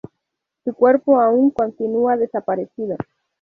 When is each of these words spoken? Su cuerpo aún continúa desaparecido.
Su 0.63 0.73
cuerpo 0.73 1.21
aún 1.21 1.51
continúa 1.51 2.17
desaparecido. 2.17 2.97